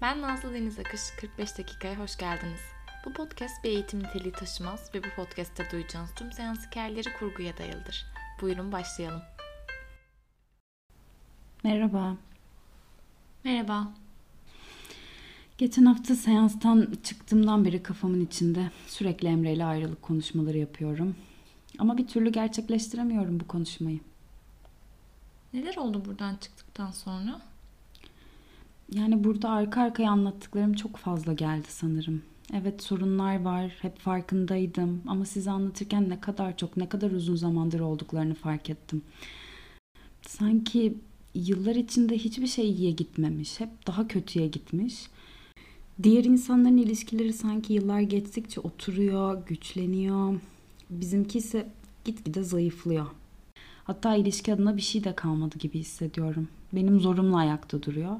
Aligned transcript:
Ben 0.00 0.22
Nazlı 0.22 0.54
Deniz 0.54 0.78
Akış, 0.78 1.00
45 1.20 1.58
dakikaya 1.58 1.98
hoş 1.98 2.16
geldiniz. 2.16 2.60
Bu 3.06 3.12
podcast 3.12 3.64
bir 3.64 3.70
eğitim 3.70 4.02
niteliği 4.02 4.32
taşımaz 4.32 4.90
ve 4.94 5.02
bu 5.04 5.08
podcast'te 5.16 5.70
duyacağınız 5.72 6.14
tüm 6.14 6.32
seans 6.32 6.66
hikayeleri 6.66 7.08
kurguya 7.18 7.56
dayalıdır. 7.56 8.06
Buyurun 8.40 8.72
başlayalım. 8.72 9.22
Merhaba. 11.64 12.16
Merhaba. 13.44 13.92
Geçen 15.58 15.84
hafta 15.84 16.14
seanstan 16.14 16.94
çıktığımdan 17.02 17.64
beri 17.64 17.82
kafamın 17.82 18.20
içinde 18.20 18.70
sürekli 18.86 19.28
Emre 19.28 19.52
ile 19.52 19.64
ayrılık 19.64 20.02
konuşmaları 20.02 20.58
yapıyorum. 20.58 21.16
Ama 21.78 21.98
bir 21.98 22.06
türlü 22.06 22.32
gerçekleştiremiyorum 22.32 23.40
bu 23.40 23.46
konuşmayı. 23.48 24.00
Neler 25.52 25.76
oldu 25.76 26.04
buradan 26.04 26.36
çıktıktan 26.36 26.90
sonra? 26.90 27.40
Yani 28.92 29.24
burada 29.24 29.50
arka 29.50 29.82
arkaya 29.82 30.10
anlattıklarım 30.10 30.72
çok 30.72 30.96
fazla 30.96 31.32
geldi 31.32 31.66
sanırım. 31.68 32.22
Evet 32.54 32.82
sorunlar 32.82 33.42
var, 33.42 33.76
hep 33.82 33.98
farkındaydım 33.98 35.02
ama 35.06 35.24
size 35.24 35.50
anlatırken 35.50 36.08
ne 36.08 36.20
kadar 36.20 36.56
çok, 36.56 36.76
ne 36.76 36.88
kadar 36.88 37.10
uzun 37.10 37.36
zamandır 37.36 37.80
olduklarını 37.80 38.34
fark 38.34 38.70
ettim. 38.70 39.02
Sanki 40.22 40.94
yıllar 41.34 41.74
içinde 41.74 42.18
hiçbir 42.18 42.46
şey 42.46 42.70
iyiye 42.70 42.90
gitmemiş, 42.90 43.60
hep 43.60 43.86
daha 43.86 44.08
kötüye 44.08 44.46
gitmiş. 44.46 45.06
Diğer 46.02 46.24
insanların 46.24 46.76
ilişkileri 46.76 47.32
sanki 47.32 47.72
yıllar 47.72 48.00
geçtikçe 48.00 48.60
oturuyor, 48.60 49.46
güçleniyor. 49.46 50.40
Bizimki 50.90 51.38
ise 51.38 51.68
gitgide 52.04 52.42
zayıflıyor. 52.42 53.06
Hatta 53.84 54.14
ilişki 54.14 54.54
adına 54.54 54.76
bir 54.76 54.82
şey 54.82 55.04
de 55.04 55.14
kalmadı 55.14 55.58
gibi 55.58 55.78
hissediyorum. 55.78 56.48
Benim 56.72 57.00
zorumla 57.00 57.36
ayakta 57.36 57.82
duruyor. 57.82 58.16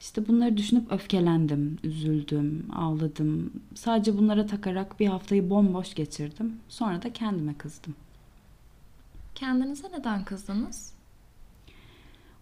İşte 0.00 0.28
bunları 0.28 0.56
düşünüp 0.56 0.92
öfkelendim, 0.92 1.78
üzüldüm, 1.84 2.66
ağladım. 2.72 3.52
Sadece 3.74 4.18
bunlara 4.18 4.46
takarak 4.46 5.00
bir 5.00 5.06
haftayı 5.06 5.50
bomboş 5.50 5.94
geçirdim. 5.94 6.56
Sonra 6.68 7.02
da 7.02 7.12
kendime 7.12 7.54
kızdım. 7.54 7.94
Kendinize 9.34 9.88
neden 9.92 10.24
kızdınız? 10.24 10.92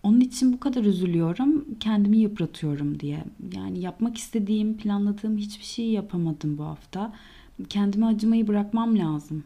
Onun 0.02 0.20
için 0.20 0.52
bu 0.52 0.60
kadar 0.60 0.84
üzülüyorum, 0.84 1.64
kendimi 1.80 2.16
yıpratıyorum 2.18 3.00
diye. 3.00 3.24
Yani 3.52 3.78
yapmak 3.80 4.18
istediğim, 4.18 4.76
planladığım 4.76 5.38
hiçbir 5.38 5.64
şeyi 5.64 5.92
yapamadım 5.92 6.58
bu 6.58 6.64
hafta. 6.64 7.12
Kendime 7.68 8.06
acımayı 8.06 8.48
bırakmam 8.48 8.98
lazım. 8.98 9.44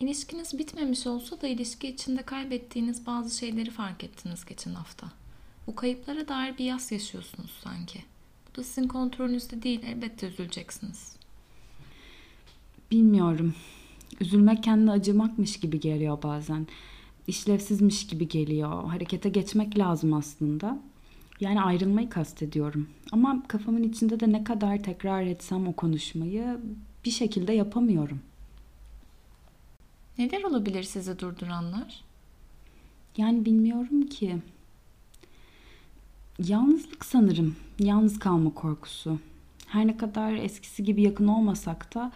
İlişkiniz 0.00 0.58
bitmemiş 0.58 1.06
olsa 1.06 1.40
da 1.40 1.46
ilişki 1.46 1.88
içinde 1.88 2.22
kaybettiğiniz 2.22 3.06
bazı 3.06 3.38
şeyleri 3.38 3.70
fark 3.70 4.04
ettiniz 4.04 4.44
geçen 4.44 4.74
hafta. 4.74 5.21
Bu 5.66 5.74
kayıplara 5.74 6.28
dair 6.28 6.58
bir 6.58 6.64
yas 6.64 6.92
yaşıyorsunuz 6.92 7.50
sanki. 7.64 8.04
Bu 8.50 8.56
da 8.56 8.64
sizin 8.64 8.88
kontrolünüzde 8.88 9.62
değil, 9.62 9.80
elbette 9.86 10.26
üzüleceksiniz. 10.26 11.16
Bilmiyorum. 12.90 13.54
Üzülmek 14.20 14.62
kendine 14.62 14.90
acımakmış 14.90 15.60
gibi 15.60 15.80
geliyor 15.80 16.22
bazen. 16.22 16.66
İşlevsizmiş 17.26 18.06
gibi 18.06 18.28
geliyor. 18.28 18.84
Harekete 18.84 19.28
geçmek 19.28 19.78
lazım 19.78 20.12
aslında. 20.12 20.78
Yani 21.40 21.62
ayrılmayı 21.62 22.10
kastediyorum. 22.10 22.88
Ama 23.12 23.42
kafamın 23.48 23.82
içinde 23.82 24.20
de 24.20 24.32
ne 24.32 24.44
kadar 24.44 24.82
tekrar 24.82 25.22
etsem 25.22 25.68
o 25.68 25.72
konuşmayı 25.72 26.60
bir 27.04 27.10
şekilde 27.10 27.52
yapamıyorum. 27.52 28.20
Neler 30.18 30.42
olabilir 30.42 30.82
sizi 30.82 31.18
durduranlar? 31.18 32.04
Yani 33.16 33.44
bilmiyorum 33.44 34.06
ki. 34.06 34.38
Yalnızlık 36.38 37.04
sanırım. 37.04 37.56
Yalnız 37.78 38.18
kalma 38.18 38.54
korkusu. 38.54 39.18
Her 39.66 39.86
ne 39.86 39.96
kadar 39.96 40.32
eskisi 40.32 40.84
gibi 40.84 41.02
yakın 41.02 41.28
olmasak 41.28 41.94
da 41.94 42.12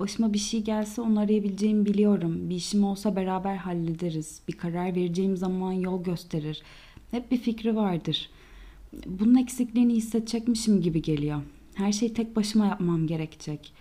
başıma 0.00 0.32
bir 0.32 0.38
şey 0.38 0.62
gelse 0.62 1.00
onu 1.02 1.20
arayabileceğimi 1.20 1.86
biliyorum. 1.86 2.50
Bir 2.50 2.54
işim 2.54 2.84
olsa 2.84 3.16
beraber 3.16 3.56
hallederiz. 3.56 4.40
Bir 4.48 4.52
karar 4.52 4.94
vereceğim 4.94 5.36
zaman 5.36 5.72
yol 5.72 6.04
gösterir. 6.04 6.62
Hep 7.10 7.30
bir 7.30 7.38
fikri 7.38 7.76
vardır. 7.76 8.30
Bunun 9.06 9.34
eksikliğini 9.34 9.94
hissedecekmişim 9.94 10.80
gibi 10.80 11.02
geliyor. 11.02 11.42
Her 11.74 11.92
şeyi 11.92 12.14
tek 12.14 12.36
başıma 12.36 12.66
yapmam 12.66 13.06
gerekecek. 13.06 13.72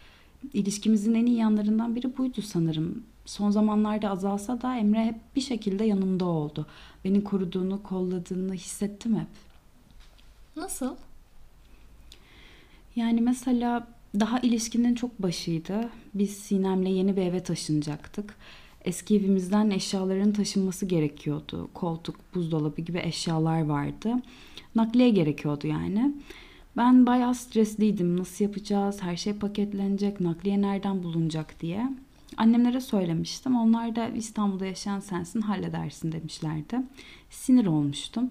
İlişkimizin 0.54 1.14
en 1.14 1.26
iyi 1.26 1.38
yanlarından 1.38 1.96
biri 1.96 2.18
buydu 2.18 2.42
sanırım. 2.42 3.04
Son 3.26 3.52
zamanlarda 3.52 4.10
azalsa 4.10 4.62
da 4.62 4.78
Emre 4.78 5.06
hep 5.06 5.16
bir 5.36 5.42
şekilde 5.42 5.86
yanımda 5.86 6.26
oldu. 6.26 6.66
Beni 7.04 7.24
koruduğunu, 7.24 7.84
kolladığını 7.84 8.54
hissettim 8.54 9.16
hep. 9.16 9.45
Nasıl? 10.56 10.96
Yani 12.96 13.22
mesela 13.22 13.88
daha 14.20 14.40
ilişkinin 14.40 14.96
çok 14.96 15.22
başıydı. 15.22 15.90
Biz 16.14 16.38
Sinem'le 16.38 16.86
yeni 16.86 17.18
bir 17.18 17.22
eve 17.22 17.44
taşınacaktık. 17.44 18.36
Eski 18.86 19.16
evimizden 19.16 19.70
eşyaların 19.70 20.34
taşınması 20.34 20.86
gerekiyordu. 20.86 21.70
Koltuk, 21.74 22.16
buzdolabı 22.36 22.82
gibi 22.82 23.00
eşyalar 23.04 23.66
vardı. 23.66 24.14
Nakliye 24.76 25.10
gerekiyordu 25.10 25.68
yani. 25.68 26.14
Ben 26.78 27.06
bayağı 27.06 27.36
stresliydim. 27.36 28.20
Nasıl 28.20 28.46
yapacağız? 28.46 29.02
Her 29.02 29.16
şey 29.18 29.34
paketlenecek. 29.34 30.20
Nakliye 30.20 30.62
nereden 30.62 31.04
bulunacak 31.04 31.62
diye. 31.62 31.90
Annemlere 32.38 32.82
söylemiştim. 32.82 33.56
Onlar 33.56 33.96
da 33.96 34.08
İstanbul'da 34.08 34.66
yaşayan 34.66 35.00
sensin 35.00 35.42
halledersin 35.42 36.12
demişlerdi. 36.12 36.82
Sinir 37.30 37.66
olmuştum. 37.66 38.30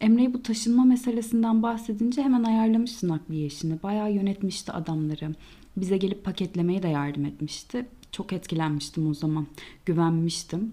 Emre'yi 0.00 0.34
bu 0.34 0.42
taşınma 0.42 0.84
meselesinden 0.84 1.62
bahsedince 1.62 2.22
hemen 2.22 2.42
ayarlamıştı 2.42 3.08
nakliye 3.08 3.46
işini. 3.46 3.82
Bayağı 3.82 4.12
yönetmişti 4.12 4.72
adamları. 4.72 5.34
Bize 5.76 5.96
gelip 5.96 6.24
paketlemeye 6.24 6.82
de 6.82 6.88
yardım 6.88 7.24
etmişti. 7.24 7.86
Çok 8.12 8.32
etkilenmiştim 8.32 9.10
o 9.10 9.14
zaman. 9.14 9.46
Güvenmiştim. 9.86 10.72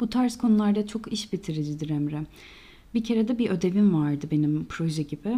Bu 0.00 0.10
tarz 0.10 0.38
konularda 0.38 0.86
çok 0.86 1.12
iş 1.12 1.32
bitiricidir 1.32 1.90
Emre. 1.90 2.26
Bir 2.94 3.04
kere 3.04 3.28
de 3.28 3.38
bir 3.38 3.50
ödevim 3.50 3.94
vardı 3.94 4.26
benim 4.30 4.66
proje 4.68 5.02
gibi. 5.02 5.36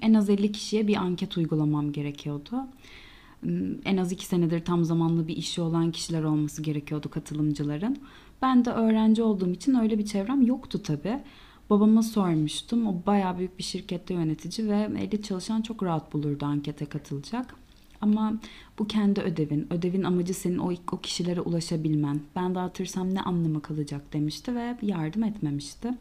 En 0.00 0.14
az 0.14 0.30
50 0.30 0.52
kişiye 0.52 0.86
bir 0.86 0.96
anket 0.96 1.36
uygulamam 1.36 1.92
gerekiyordu. 1.92 2.66
En 3.84 3.96
az 3.96 4.12
2 4.12 4.26
senedir 4.26 4.64
tam 4.64 4.84
zamanlı 4.84 5.28
bir 5.28 5.36
işi 5.36 5.60
olan 5.60 5.92
kişiler 5.92 6.22
olması 6.22 6.62
gerekiyordu 6.62 7.10
katılımcıların. 7.10 7.96
Ben 8.42 8.64
de 8.64 8.70
öğrenci 8.70 9.22
olduğum 9.22 9.50
için 9.50 9.74
öyle 9.74 9.98
bir 9.98 10.04
çevrem 10.04 10.42
yoktu 10.42 10.82
tabii. 10.82 11.20
Babama 11.72 12.02
sormuştum. 12.02 12.86
O 12.86 12.94
bayağı 13.06 13.38
büyük 13.38 13.58
bir 13.58 13.62
şirkette 13.62 14.14
yönetici 14.14 14.68
ve 14.68 14.90
50 14.98 15.22
çalışan 15.22 15.62
çok 15.62 15.82
rahat 15.82 16.12
bulurdu 16.12 16.44
ankete 16.44 16.86
katılacak. 16.86 17.54
Ama 18.00 18.34
bu 18.78 18.86
kendi 18.86 19.20
ödevin. 19.20 19.72
Ödevin 19.72 20.02
amacı 20.02 20.34
senin 20.34 20.58
o, 20.58 20.72
o 20.92 21.00
kişilere 21.00 21.40
ulaşabilmen. 21.40 22.20
Ben 22.36 22.54
dağıtırsam 22.54 23.14
ne 23.14 23.20
anlamı 23.20 23.62
kalacak 23.62 24.12
demişti 24.12 24.54
ve 24.54 24.76
yardım 24.82 25.24
etmemişti. 25.24 25.94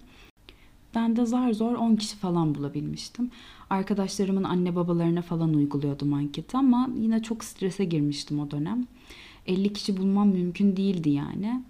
Ben 0.95 1.15
de 1.15 1.25
zar 1.25 1.53
zor 1.53 1.75
10 1.75 1.95
kişi 1.95 2.15
falan 2.15 2.55
bulabilmiştim. 2.55 3.31
Arkadaşlarımın 3.69 4.43
anne 4.43 4.75
babalarına 4.75 5.21
falan 5.21 5.53
uyguluyordum 5.53 6.13
anketi 6.13 6.57
ama 6.57 6.89
yine 6.97 7.23
çok 7.23 7.43
strese 7.43 7.85
girmiştim 7.85 8.39
o 8.39 8.51
dönem. 8.51 8.87
50 9.47 9.73
kişi 9.73 9.97
bulmam 9.97 10.29
mümkün 10.29 10.77
değildi 10.77 11.09
yani. 11.09 11.63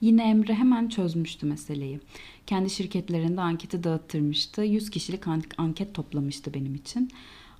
Yine 0.00 0.30
Emre 0.30 0.54
hemen 0.54 0.88
çözmüştü 0.88 1.46
meseleyi. 1.46 2.00
Kendi 2.46 2.70
şirketlerinde 2.70 3.40
anketi 3.40 3.84
dağıttırmıştı. 3.84 4.62
100 4.62 4.90
kişilik 4.90 5.22
anket 5.58 5.94
toplamıştı 5.94 6.54
benim 6.54 6.74
için. 6.74 7.10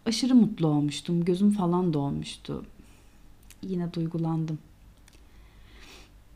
Aşırı 0.06 0.34
mutlu 0.34 0.66
olmuştum. 0.66 1.24
Gözüm 1.24 1.50
falan 1.50 1.92
dolmuştu. 1.94 2.64
Yine 3.62 3.92
duygulandım. 3.92 4.58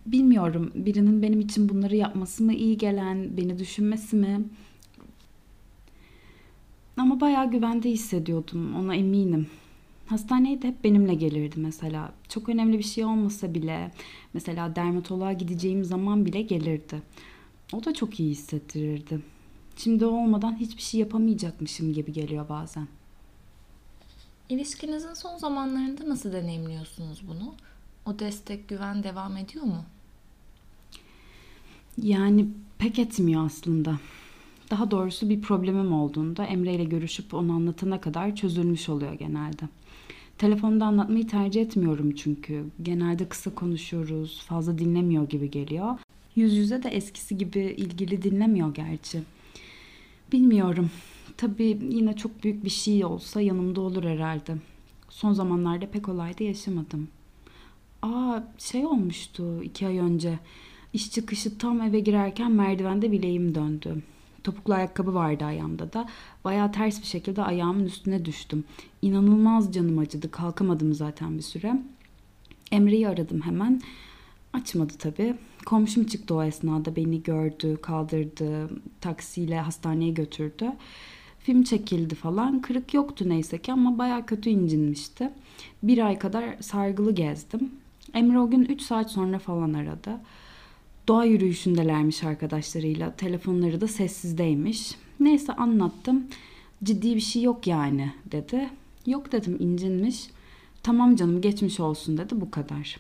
Bilmiyorum 0.07 0.73
birinin 0.75 1.23
benim 1.23 1.41
için 1.41 1.69
bunları 1.69 1.97
yapması 1.97 2.45
mı 2.45 2.55
iyi 2.55 2.79
gelen, 2.79 3.37
beni 3.37 3.59
düşünmesi 3.59 4.17
mi? 4.17 4.45
Ama 6.97 7.21
bayağı 7.21 7.51
güvende 7.51 7.91
hissediyordum, 7.91 8.77
ona 8.77 8.95
eminim. 8.95 9.47
Hastaneye 10.07 10.63
de 10.63 10.69
hep 10.69 10.85
benimle 10.85 11.15
gelirdi 11.15 11.61
mesela. 11.61 12.13
Çok 12.29 12.49
önemli 12.49 12.79
bir 12.79 12.85
şey 12.85 13.05
olmasa 13.05 13.55
bile, 13.55 13.91
mesela 14.35 14.77
dermatoloğa 14.77 15.33
gideceğim 15.33 15.85
zaman 15.85 16.27
bile 16.27 16.43
gelirdi. 16.43 17.03
O 17.73 17.85
da 17.85 17.95
çok 17.95 18.21
iyi 18.21 18.31
hissettirirdi. 18.31 19.21
Şimdi 19.77 20.07
o 20.07 20.09
olmadan 20.09 20.57
hiçbir 20.57 20.83
şey 20.83 21.01
yapamayacakmışım 21.01 21.93
gibi 21.93 22.13
geliyor 22.13 22.49
bazen. 22.49 22.89
İlişkinizin 24.49 25.15
son 25.15 25.39
zamanlarında 25.39 26.09
nasıl 26.09 26.33
deneyimliyorsunuz 26.33 27.23
bunu? 27.29 27.55
O 28.07 28.19
destek, 28.19 28.69
güven 28.69 29.03
devam 29.03 29.37
ediyor 29.37 29.65
mu? 29.65 29.85
Yani 32.03 32.47
pek 32.79 32.99
etmiyor 32.99 33.47
aslında. 33.47 33.99
Daha 34.71 34.91
doğrusu 34.91 35.29
bir 35.29 35.43
problemim 35.43 35.93
olduğunda 35.93 36.45
Emre 36.45 36.75
ile 36.75 36.85
görüşüp 36.85 37.35
onu 37.35 37.53
anlatana 37.53 38.01
kadar 38.01 38.37
çözülmüş 38.37 38.89
oluyor 38.89 39.13
genelde. 39.13 39.69
Telefonda 40.39 40.85
anlatmayı 40.85 41.27
tercih 41.27 41.63
etmiyorum 41.63 42.15
çünkü. 42.15 42.65
Genelde 42.83 43.29
kısa 43.29 43.55
konuşuyoruz, 43.55 44.43
fazla 44.47 44.79
dinlemiyor 44.79 45.29
gibi 45.29 45.51
geliyor. 45.51 45.99
Yüz 46.37 46.55
yüze 46.55 46.83
de 46.83 46.89
eskisi 46.89 47.39
gibi 47.39 47.61
ilgili 47.61 48.23
dinlemiyor 48.23 48.75
gerçi. 48.75 49.23
Bilmiyorum. 50.33 50.91
Tabii 51.37 51.79
yine 51.91 52.17
çok 52.17 52.45
büyük 52.45 52.65
bir 52.65 52.71
şey 52.71 53.05
olsa 53.05 53.41
yanımda 53.41 53.81
olur 53.81 54.05
herhalde. 54.05 54.57
Son 55.09 55.33
zamanlarda 55.33 55.87
pek 55.87 56.09
olayda 56.09 56.45
yaşamadım. 56.45 57.09
Aa 58.03 58.41
şey 58.59 58.87
olmuştu 58.87 59.63
iki 59.63 59.87
ay 59.87 59.99
önce. 59.99 60.39
İş 60.93 61.11
çıkışı 61.11 61.59
tam 61.59 61.83
eve 61.83 62.01
girerken 62.01 62.53
merdivende 62.53 63.13
bileğim 63.13 63.55
döndü. 63.55 64.03
Topuklu 64.45 64.75
ayakkabı 64.75 65.15
vardı 65.15 65.45
ayağımda 65.45 65.93
da. 65.93 66.09
Bayağı 66.45 66.73
ters 66.73 67.01
bir 67.01 67.07
şekilde 67.07 67.43
ayağımın 67.43 67.85
üstüne 67.85 68.25
düştüm. 68.25 68.65
İnanılmaz 69.03 69.75
canım 69.75 69.99
acıdı. 69.99 70.31
Kalkamadım 70.31 70.95
zaten 70.95 71.37
bir 71.37 71.43
süre. 71.43 71.83
Emre'yi 72.73 73.09
aradım 73.09 73.41
hemen. 73.41 73.81
Açmadı 74.53 74.93
tabii. 74.99 75.35
Komşum 75.67 76.05
çıktı 76.05 76.35
o 76.35 76.43
esnada 76.43 76.97
beni 76.97 77.23
gördü, 77.23 77.77
kaldırdı, 77.77 78.71
taksiyle 79.01 79.61
hastaneye 79.61 80.11
götürdü. 80.11 80.73
Film 81.39 81.63
çekildi 81.63 82.15
falan. 82.15 82.63
Kırık 82.63 82.95
yoktu 82.95 83.29
neyse 83.29 83.59
ki 83.59 83.73
ama 83.73 83.99
baya 83.99 84.27
kötü 84.27 84.51
incinmişti. 84.51 85.31
Bir 85.83 86.07
ay 86.07 86.19
kadar 86.19 86.45
sargılı 86.61 87.15
gezdim. 87.15 87.71
Emre 88.15 88.39
o 88.39 88.51
gün 88.51 88.65
3 88.65 88.83
saat 88.83 89.11
sonra 89.11 89.39
falan 89.39 89.73
aradı. 89.73 90.21
Doğa 91.09 91.25
yürüyüşündelermiş 91.25 92.25
arkadaşlarıyla. 92.25 93.17
Telefonları 93.17 93.81
da 93.81 93.89
sessizdeymiş. 93.89 94.95
Neyse 95.21 95.53
anlattım. 95.53 96.27
Ciddi 96.85 97.15
bir 97.15 97.21
şey 97.21 97.43
yok 97.43 97.67
yani 97.67 98.13
dedi. 98.33 98.69
Yok 99.07 99.33
dedim 99.33 99.57
incinmiş. 99.61 100.27
Tamam 100.83 101.17
canım 101.17 101.41
geçmiş 101.41 101.81
olsun 101.81 102.19
dedi 102.19 102.41
bu 102.41 102.51
kadar. 102.51 102.97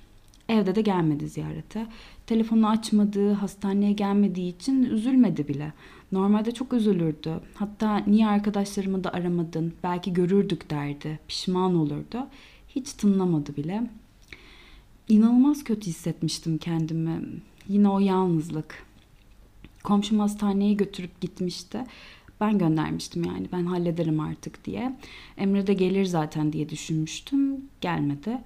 Evde 0.48 0.74
de 0.74 0.80
gelmedi 0.82 1.28
ziyarete. 1.28 1.86
Telefonu 2.26 2.68
açmadığı, 2.68 3.32
hastaneye 3.32 3.92
gelmediği 3.92 4.56
için 4.56 4.82
üzülmedi 4.82 5.48
bile. 5.48 5.72
Normalde 6.12 6.54
çok 6.54 6.72
üzülürdü. 6.72 7.40
Hatta 7.54 7.96
niye 7.96 8.26
arkadaşlarımı 8.26 9.04
da 9.04 9.12
aramadın, 9.12 9.72
belki 9.82 10.12
görürdük 10.12 10.70
derdi. 10.70 11.18
Pişman 11.28 11.74
olurdu. 11.74 12.26
Hiç 12.68 12.92
tınlamadı 12.92 13.56
bile. 13.56 13.90
İnanılmaz 15.08 15.64
kötü 15.64 15.86
hissetmiştim 15.86 16.58
kendimi. 16.58 17.20
Yine 17.68 17.88
o 17.88 17.98
yalnızlık. 17.98 18.84
Komşum 19.84 20.18
hastaneye 20.18 20.72
götürüp 20.72 21.20
gitmişti. 21.20 21.84
Ben 22.40 22.58
göndermiştim 22.58 23.24
yani 23.24 23.48
ben 23.52 23.66
hallederim 23.66 24.20
artık 24.20 24.64
diye. 24.64 24.96
Emre 25.36 25.66
de 25.66 25.74
gelir 25.74 26.04
zaten 26.04 26.52
diye 26.52 26.68
düşünmüştüm. 26.68 27.64
Gelmedi. 27.80 28.38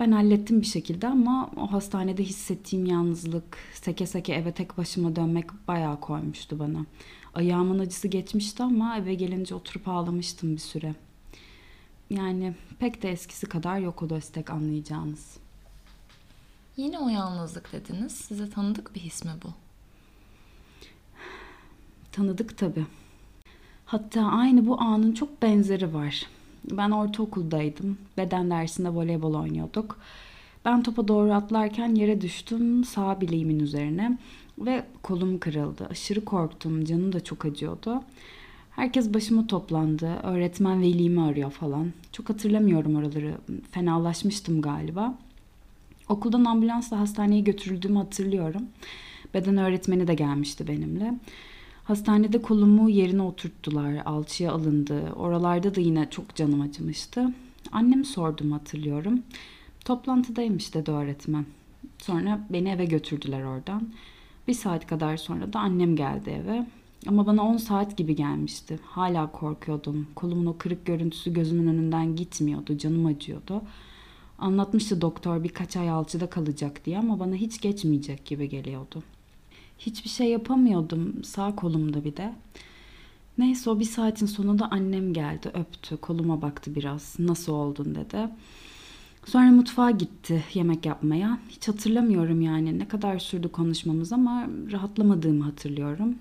Ben 0.00 0.12
hallettim 0.12 0.60
bir 0.60 0.66
şekilde 0.66 1.08
ama 1.08 1.50
o 1.56 1.72
hastanede 1.72 2.22
hissettiğim 2.22 2.86
yalnızlık, 2.86 3.58
seke 3.72 4.06
seke 4.06 4.32
eve 4.32 4.52
tek 4.52 4.78
başıma 4.78 5.16
dönmek 5.16 5.68
bayağı 5.68 6.00
koymuştu 6.00 6.58
bana. 6.58 6.86
Ayağımın 7.34 7.78
acısı 7.78 8.08
geçmişti 8.08 8.62
ama 8.62 8.98
eve 8.98 9.14
gelince 9.14 9.54
oturup 9.54 9.88
ağlamıştım 9.88 10.52
bir 10.52 10.60
süre. 10.60 10.94
Yani 12.10 12.54
pek 12.78 13.02
de 13.02 13.10
eskisi 13.10 13.46
kadar 13.46 13.78
yok 13.78 14.02
o 14.02 14.10
destek 14.10 14.50
anlayacağınız. 14.50 15.36
Yine 16.78 16.98
o 16.98 17.08
yalnızlık 17.08 17.72
dediniz. 17.72 18.12
Size 18.12 18.50
tanıdık 18.50 18.94
bir 18.94 19.00
his 19.00 19.24
mi 19.24 19.30
bu? 19.44 19.48
Tanıdık 22.12 22.58
tabii. 22.58 22.86
Hatta 23.86 24.22
aynı 24.22 24.66
bu 24.66 24.80
anın 24.80 25.12
çok 25.12 25.42
benzeri 25.42 25.94
var. 25.94 26.26
Ben 26.70 26.90
ortaokuldaydım. 26.90 27.98
Beden 28.16 28.50
dersinde 28.50 28.88
voleybol 28.88 29.34
oynuyorduk. 29.34 29.98
Ben 30.64 30.82
topa 30.82 31.08
doğru 31.08 31.32
atlarken 31.32 31.94
yere 31.94 32.20
düştüm 32.20 32.84
sağ 32.84 33.20
bileğimin 33.20 33.60
üzerine 33.60 34.18
ve 34.58 34.84
kolum 35.02 35.38
kırıldı. 35.38 35.86
Aşırı 35.90 36.24
korktum. 36.24 36.84
Canım 36.84 37.12
da 37.12 37.24
çok 37.24 37.44
acıyordu. 37.44 38.02
Herkes 38.70 39.14
başıma 39.14 39.46
toplandı. 39.46 40.10
Öğretmen 40.22 40.82
velimi 40.82 41.22
arıyor 41.22 41.50
falan. 41.50 41.92
Çok 42.12 42.28
hatırlamıyorum 42.28 42.96
oraları. 42.96 43.34
Fenalaşmıştım 43.70 44.62
galiba. 44.62 45.18
Okuldan 46.08 46.44
ambulansla 46.44 47.00
hastaneye 47.00 47.40
götürüldüğümü 47.40 47.98
hatırlıyorum. 47.98 48.62
Beden 49.34 49.56
öğretmeni 49.56 50.06
de 50.06 50.14
gelmişti 50.14 50.68
benimle. 50.68 51.14
Hastanede 51.84 52.42
kolumu 52.42 52.90
yerine 52.90 53.22
oturttular. 53.22 54.02
Alçıya 54.04 54.52
alındı. 54.52 55.12
Oralarda 55.16 55.74
da 55.74 55.80
yine 55.80 56.10
çok 56.10 56.34
canım 56.34 56.60
acımıştı. 56.60 57.32
Annemi 57.72 58.04
sordum 58.04 58.52
hatırlıyorum. 58.52 59.22
Toplantıdaymış 59.84 60.74
dedi 60.74 60.90
öğretmen. 60.90 61.46
Sonra 61.98 62.46
beni 62.50 62.68
eve 62.68 62.84
götürdüler 62.84 63.42
oradan. 63.42 63.88
Bir 64.48 64.54
saat 64.54 64.86
kadar 64.86 65.16
sonra 65.16 65.52
da 65.52 65.58
annem 65.58 65.96
geldi 65.96 66.30
eve. 66.30 66.66
Ama 67.06 67.26
bana 67.26 67.42
10 67.42 67.56
saat 67.56 67.96
gibi 67.96 68.16
gelmişti. 68.16 68.78
Hala 68.84 69.32
korkuyordum. 69.32 70.06
Kolumun 70.14 70.46
o 70.46 70.58
kırık 70.58 70.86
görüntüsü 70.86 71.32
gözümün 71.32 71.66
önünden 71.66 72.16
gitmiyordu. 72.16 72.78
Canım 72.78 73.06
acıyordu. 73.06 73.62
Anlatmıştı 74.38 75.00
doktor 75.00 75.44
birkaç 75.44 75.76
ay 75.76 75.90
alçıda 75.90 76.30
kalacak 76.30 76.84
diye 76.84 76.98
ama 76.98 77.20
bana 77.20 77.34
hiç 77.34 77.60
geçmeyecek 77.60 78.26
gibi 78.26 78.48
geliyordu. 78.48 79.02
Hiçbir 79.78 80.10
şey 80.10 80.30
yapamıyordum 80.30 81.24
sağ 81.24 81.56
kolumda 81.56 82.04
bir 82.04 82.16
de. 82.16 82.34
Neyse 83.38 83.70
o 83.70 83.80
bir 83.80 83.84
saatin 83.84 84.26
sonunda 84.26 84.70
annem 84.70 85.12
geldi 85.12 85.50
öptü 85.54 85.96
koluma 85.96 86.42
baktı 86.42 86.74
biraz 86.74 87.16
nasıl 87.18 87.52
oldun 87.52 87.94
dedi. 87.94 88.28
Sonra 89.26 89.50
mutfağa 89.50 89.90
gitti 89.90 90.44
yemek 90.54 90.86
yapmaya. 90.86 91.38
Hiç 91.48 91.68
hatırlamıyorum 91.68 92.40
yani 92.40 92.78
ne 92.78 92.88
kadar 92.88 93.18
sürdü 93.18 93.48
konuşmamız 93.48 94.12
ama 94.12 94.48
rahatlamadığımı 94.72 95.44
hatırlıyorum. 95.44 96.14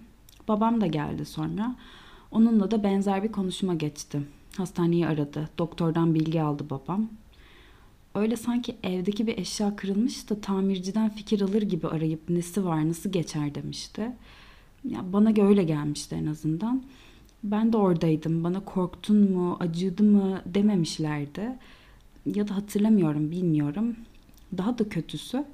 Babam 0.47 0.81
da 0.81 0.87
geldi 0.87 1.25
sonra. 1.25 1.75
Onunla 2.31 2.71
da 2.71 2.83
benzer 2.83 3.23
bir 3.23 3.31
konuşma 3.31 3.73
geçti. 3.73 4.21
Hastaneyi 4.57 5.07
aradı. 5.07 5.49
Doktordan 5.57 6.15
bilgi 6.15 6.41
aldı 6.41 6.69
babam. 6.69 7.09
Öyle 8.15 8.35
sanki 8.35 8.75
evdeki 8.83 9.27
bir 9.27 9.37
eşya 9.37 9.75
kırılmış 9.75 10.29
da 10.29 10.41
tamirciden 10.41 11.09
fikir 11.09 11.41
alır 11.41 11.61
gibi 11.61 11.87
arayıp 11.87 12.29
nesi 12.29 12.65
var 12.65 12.89
nasıl 12.89 13.11
geçer 13.11 13.55
demişti. 13.55 14.11
Ya 14.83 15.13
bana 15.13 15.47
öyle 15.47 15.63
gelmişti 15.63 16.15
en 16.15 16.25
azından. 16.25 16.83
Ben 17.43 17.73
de 17.73 17.77
oradaydım. 17.77 18.43
Bana 18.43 18.59
korktun 18.59 19.31
mu, 19.31 19.57
acıdı 19.59 20.03
mı 20.03 20.41
dememişlerdi. 20.45 21.55
Ya 22.25 22.47
da 22.47 22.55
hatırlamıyorum, 22.55 23.31
bilmiyorum. 23.31 23.95
Daha 24.57 24.77
da 24.77 24.89
kötüsü 24.89 25.45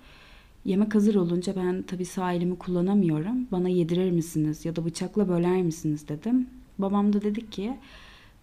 yemek 0.66 0.96
hazır 0.96 1.16
olunca 1.16 1.56
ben 1.56 1.82
tabii 1.82 2.06
sağ 2.06 2.34
elimi 2.34 2.58
kullanamıyorum. 2.58 3.48
Bana 3.52 3.70
yedirir 3.70 4.12
misiniz 4.12 4.66
ya 4.66 4.76
da 4.76 4.86
bıçakla 4.86 5.30
böler 5.30 5.62
misiniz 5.62 6.08
dedim. 6.08 6.48
Babam 6.80 7.14
da 7.14 7.22
dedi 7.22 7.50
ki 7.50 7.78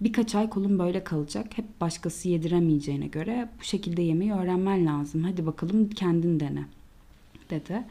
Birkaç 0.00 0.34
ay 0.34 0.50
kolun 0.50 0.78
böyle 0.78 1.04
kalacak. 1.04 1.58
Hep 1.58 1.80
başkası 1.80 2.28
yediremeyeceğine 2.28 3.06
göre 3.06 3.48
bu 3.60 3.64
şekilde 3.64 4.02
yemeği 4.02 4.32
öğrenmen 4.32 4.86
lazım. 4.86 5.22
Hadi 5.22 5.46
bakalım 5.46 5.90
kendin 5.90 6.40
dene 6.40 6.64
dedi. 7.50 7.84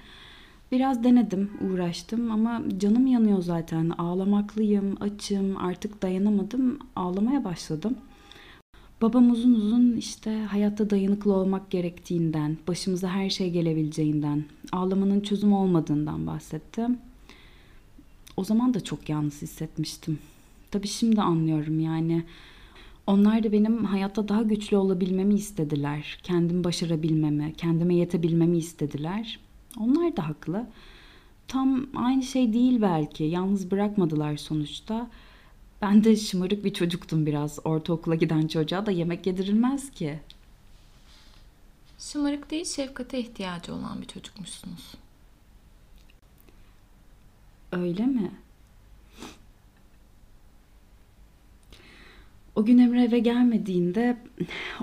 Biraz 0.72 1.04
denedim, 1.04 1.51
uğraştım 1.62 2.32
ama 2.32 2.63
canım 2.78 3.08
yanıyor 3.08 3.42
zaten. 3.42 3.89
Ağlamaklıyım, 3.89 4.98
açım, 5.00 5.58
artık 5.58 6.01
dayanamadım. 6.01 6.80
Ağlamaya 6.96 7.44
başladım. 7.44 7.98
Babam 9.01 9.32
uzun 9.32 9.54
uzun 9.54 9.98
işte 9.98 10.44
hayatta 10.44 10.89
dayanıklı 10.89 11.34
olmak 11.34 11.72
gerektiğinden, 11.72 12.58
başımıza 12.68 13.10
her 13.10 13.30
şey 13.30 13.51
gelebileceğinden, 13.51 14.44
ağlamanın 14.72 15.22
çözüm 15.22 15.54
olmadığından 15.54 16.28
bahsetti. 16.28 16.88
O 18.38 18.44
zaman 18.44 18.74
da 18.74 18.84
çok 18.84 19.10
yalnız 19.10 19.42
hissetmiştim. 19.42 20.20
Tabii 20.72 20.88
şimdi 20.88 21.22
anlıyorum 21.22 21.80
yani. 21.80 22.24
Onlar 23.08 23.44
da 23.44 23.52
benim 23.52 23.86
hayatta 23.86 24.28
daha 24.28 24.42
güçlü 24.42 24.78
olabilmemi 24.78 25.36
istediler. 25.36 26.20
Kendim 26.24 26.64
başarabilmemi, 26.64 27.54
kendime 27.58 27.96
yetebilmemi 27.96 28.58
istediler. 28.58 29.40
Onlar 29.80 30.18
da 30.18 30.28
haklı. 30.28 30.68
Tam 31.48 31.88
aynı 31.96 32.24
şey 32.24 32.54
değil 32.54 32.82
belki. 32.82 33.24
Yalnız 33.24 33.72
bırakmadılar 33.72 34.38
sonuçta. 34.38 35.10
Ben 35.82 36.04
de 36.04 36.16
şımarık 36.16 36.66
bir 36.66 36.74
çocuktum 36.74 37.26
biraz. 37.26 37.60
Ortaokula 37.64 38.16
giden 38.16 38.48
çocuğa 38.48 38.86
da 38.86 38.92
yemek 38.92 39.28
yedirilmez 39.28 39.92
ki. 39.92 40.20
Şımarık 42.00 42.52
değil, 42.52 42.66
şefkate 42.66 43.20
ihtiyacı 43.20 43.74
olan 43.74 44.02
bir 44.02 44.08
çocukmuşsunuz. 44.08 44.94
Öyle 47.72 48.06
mi? 48.06 48.32
O 52.60 52.66
gün 52.66 52.78
Emre 52.78 53.04
eve 53.04 53.20
gelmediğinde 53.20 54.18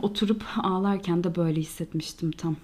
oturup 0.02 0.45
ağlarken 0.59 1.25
de 1.25 1.37
böyle 1.37 1.61
hissetmiştim 1.61 2.30
tam. 2.30 2.56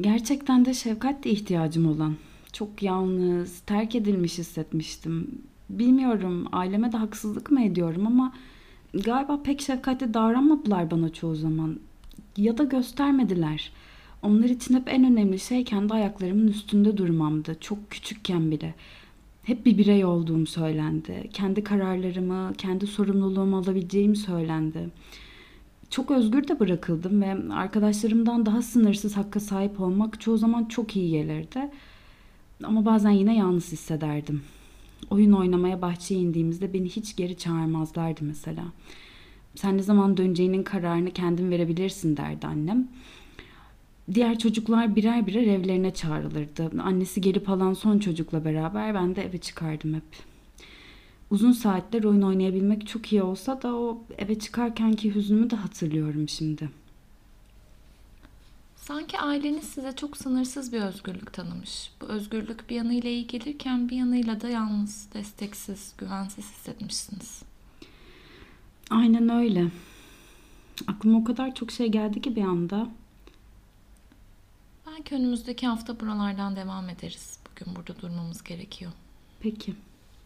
Gerçekten 0.00 0.64
de 0.64 0.74
şefkat 0.74 1.26
ihtiyacım 1.26 1.86
olan. 1.86 2.16
Çok 2.52 2.82
yalnız, 2.82 3.60
terk 3.60 3.94
edilmiş 3.94 4.38
hissetmiştim. 4.38 5.42
Bilmiyorum 5.70 6.46
aileme 6.52 6.92
de 6.92 6.96
haksızlık 6.96 7.50
mı 7.50 7.62
ediyorum 7.62 8.06
ama 8.06 8.32
galiba 8.94 9.42
pek 9.42 9.60
şefkatli 9.60 10.14
davranmadılar 10.14 10.90
bana 10.90 11.12
çoğu 11.12 11.34
zaman. 11.34 11.78
Ya 12.36 12.58
da 12.58 12.64
göstermediler. 12.64 13.72
Onlar 14.22 14.48
için 14.48 14.74
hep 14.74 14.88
en 14.88 15.04
önemli 15.04 15.38
şey 15.38 15.64
kendi 15.64 15.94
ayaklarımın 15.94 16.48
üstünde 16.48 16.96
durmamdı. 16.96 17.56
Çok 17.60 17.90
küçükken 17.90 18.50
bile. 18.50 18.74
Hep 19.42 19.66
bir 19.66 19.78
birey 19.78 20.04
olduğum 20.04 20.46
söylendi. 20.46 21.30
Kendi 21.32 21.64
kararlarımı, 21.64 22.52
kendi 22.58 22.86
sorumluluğumu 22.86 23.56
alabileceğim 23.56 24.16
söylendi. 24.16 24.88
Çok 25.90 26.10
özgür 26.10 26.48
de 26.48 26.60
bırakıldım 26.60 27.22
ve 27.22 27.54
arkadaşlarımdan 27.54 28.46
daha 28.46 28.62
sınırsız 28.62 29.16
hakka 29.16 29.40
sahip 29.40 29.80
olmak 29.80 30.20
çoğu 30.20 30.38
zaman 30.38 30.64
çok 30.64 30.96
iyi 30.96 31.10
gelirdi. 31.10 31.70
Ama 32.64 32.84
bazen 32.84 33.10
yine 33.10 33.36
yalnız 33.36 33.72
hissederdim. 33.72 34.42
Oyun 35.10 35.32
oynamaya 35.32 35.82
bahçeye 35.82 36.20
indiğimizde 36.20 36.72
beni 36.72 36.88
hiç 36.88 37.16
geri 37.16 37.36
çağırmazlardı 37.36 38.24
mesela. 38.24 38.64
Sen 39.54 39.76
ne 39.78 39.82
zaman 39.82 40.16
döneceğinin 40.16 40.62
kararını 40.62 41.10
kendin 41.10 41.50
verebilirsin 41.50 42.16
derdi 42.16 42.46
annem. 42.46 42.88
Diğer 44.14 44.38
çocuklar 44.38 44.96
birer 44.96 45.26
birer 45.26 45.46
evlerine 45.46 45.94
çağrılırdı. 45.94 46.70
Annesi 46.82 47.20
gelip 47.20 47.48
alan 47.50 47.74
son 47.74 47.98
çocukla 47.98 48.44
beraber 48.44 48.94
ben 48.94 49.16
de 49.16 49.22
eve 49.22 49.38
çıkardım 49.38 49.94
hep. 49.94 50.30
Uzun 51.30 51.52
saatler 51.52 52.04
oyun 52.04 52.22
oynayabilmek 52.22 52.86
çok 52.86 53.12
iyi 53.12 53.22
olsa 53.22 53.62
da 53.62 53.74
o 53.74 54.02
eve 54.18 54.38
çıkarkenki 54.38 55.14
hüznümü 55.14 55.50
de 55.50 55.56
hatırlıyorum 55.56 56.28
şimdi. 56.28 56.70
Sanki 58.76 59.18
aileniz 59.18 59.64
size 59.64 59.92
çok 59.96 60.16
sınırsız 60.16 60.72
bir 60.72 60.80
özgürlük 60.80 61.32
tanımış. 61.32 61.90
Bu 62.00 62.06
özgürlük 62.06 62.70
bir 62.70 62.74
yanıyla 62.76 63.10
iyi 63.10 63.26
gelirken 63.26 63.88
bir 63.88 63.96
yanıyla 63.96 64.40
da 64.40 64.48
yalnız, 64.48 65.08
desteksiz, 65.14 65.92
güvensiz 65.98 66.44
hissetmişsiniz. 66.52 67.42
Aynen 68.90 69.28
öyle. 69.28 69.66
Aklıma 70.86 71.18
o 71.18 71.24
kadar 71.24 71.54
çok 71.54 71.70
şey 71.70 71.88
geldi 71.88 72.22
ki 72.22 72.36
bir 72.36 72.42
anda. 72.42 72.88
Belki 75.00 75.14
önümüzdeki 75.14 75.66
hafta 75.66 76.00
buralardan 76.00 76.56
devam 76.56 76.88
ederiz. 76.88 77.38
Bugün 77.50 77.76
burada 77.76 78.00
durmamız 78.00 78.44
gerekiyor. 78.44 78.92
Peki. 79.40 79.74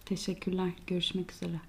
Teşekkürler. 0.05 0.71
Görüşmek 0.87 1.33
üzere. 1.33 1.61